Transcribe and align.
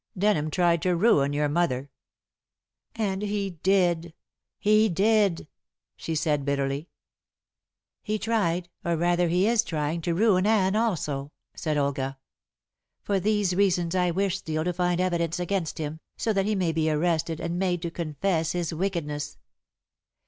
Denham 0.17 0.49
tried 0.49 0.81
to 0.81 0.95
ruin 0.95 1.31
your 1.31 1.47
mother." 1.47 1.91
"And 2.95 3.21
he 3.21 3.59
did 3.61 4.15
he 4.57 4.89
did!" 4.89 5.47
she 5.95 6.15
said 6.15 6.43
bitterly. 6.43 6.89
"He 8.01 8.17
tried, 8.17 8.67
or 8.83 8.97
rather 8.97 9.27
he 9.27 9.45
is 9.47 9.63
trying, 9.63 10.01
to 10.01 10.15
ruin 10.15 10.47
Anne 10.47 10.75
also," 10.75 11.31
said 11.55 11.77
Olga. 11.77 12.17
"For 13.03 13.19
these 13.19 13.53
reasons 13.55 13.93
I 13.93 14.09
wish 14.09 14.39
Steel 14.39 14.63
to 14.63 14.73
find 14.73 14.99
evidence 14.99 15.39
against 15.39 15.77
him, 15.77 15.99
so 16.17 16.33
that 16.33 16.47
he 16.47 16.55
may 16.55 16.71
be 16.71 16.89
arrested 16.89 17.39
and 17.39 17.59
made 17.59 17.83
to 17.83 17.91
confess 17.91 18.53
his 18.53 18.73
wickedness. 18.73 19.37